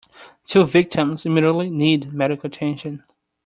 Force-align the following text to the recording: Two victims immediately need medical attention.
Two 0.45 0.65
victims 0.65 1.27
immediately 1.27 1.69
need 1.69 2.11
medical 2.11 2.47
attention. 2.47 3.03